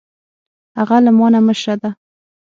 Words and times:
هغه 0.79 0.97
له 1.05 1.11
ما 1.17 1.27
نه 1.33 1.39
مشر 1.47 1.75
ده 1.83 1.89